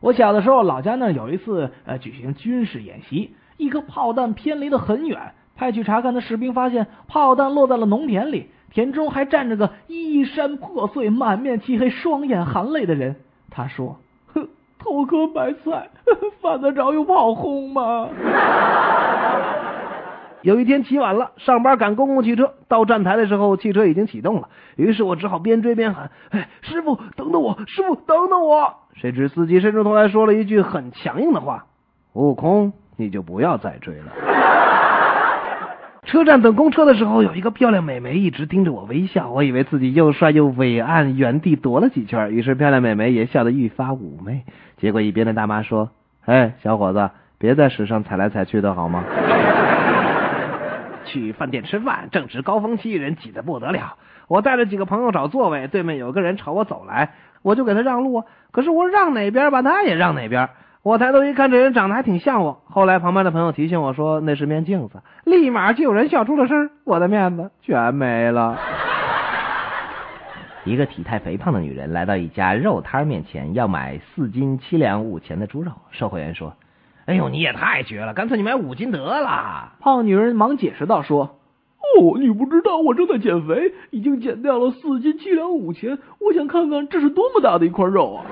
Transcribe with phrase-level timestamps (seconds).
[0.00, 13.16] 我小的时候，老家那有一次呃举行军事演习，一颗炮弹偏离得很远，派去查看的士兵发现炮弹落在了农田里，田中还站着个衣衫破碎、满面漆黑、双眼含泪的人。
[13.50, 13.98] 他说
[14.32, 14.48] ：“哼，
[14.78, 15.90] 偷颗白菜，
[16.40, 18.08] 犯得着用炮轰吗？”
[20.42, 27.58] 有一天起晚了，上班赶公共汽车，到站台的时候，汽车已经启动了，于是我只好边追边喊：“哎，师傅，等等我！
[27.66, 31.66] 师傅，等等我！”谁知司机伸出头来说了一句很强硬的话
[32.14, 34.12] ：“悟空，你就不要再追了。”
[36.04, 44.42] 车站等公车的时候，有一个漂亮美眉一直盯着我微笑，我以为自己又帅又伟岸，原地踱了几圈，于是漂亮美眉也笑得愈发妩媚。
[44.78, 45.90] 结果一边的大妈说
[46.26, 49.04] ：“哎，小伙子，别在屎上踩来踩去的好吗？”
[51.08, 53.96] 去饭店吃饭，正值高峰期，人挤得不得了。
[54.28, 58.22] 我带着几个朋友找座位，对面有个人朝我走来，我就给他让路。
[58.52, 60.48] 可是我让哪边吧，他也让哪边。
[60.82, 62.62] 我抬头一看，这人长得还挺像我。
[62.66, 68.58] 后来旁边的朋友提醒我说那是面镜子，立马就有人笑出了声，我的面子全没了。
[70.64, 75.72] 一个体态肥胖的女人来到一家肉摊面前，要买四斤七两五钱的猪肉。
[75.90, 76.54] 售货员说。
[77.08, 78.12] 哎呦，你也太绝了！
[78.12, 79.72] 干脆你买五斤得了。
[79.80, 81.38] 胖女人忙解释道：“说，
[81.80, 85.98] 哦，你不知道我正在减肥，已经减掉了四斤七两五钱。
[86.20, 88.26] 我想看看这是多么大的一块肉啊！”